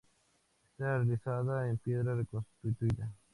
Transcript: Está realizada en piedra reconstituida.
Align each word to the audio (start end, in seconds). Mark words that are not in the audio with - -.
Está 0.71 0.97
realizada 0.97 1.69
en 1.69 1.77
piedra 1.77 2.15
reconstituida. 2.15 3.13